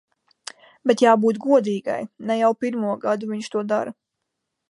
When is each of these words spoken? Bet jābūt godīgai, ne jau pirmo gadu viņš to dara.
Bet 0.91 1.03
jābūt 1.05 1.39
godīgai, 1.43 1.99
ne 2.31 2.39
jau 2.39 2.51
pirmo 2.63 2.97
gadu 3.05 3.31
viņš 3.35 3.53
to 3.57 3.65
dara. 3.75 3.95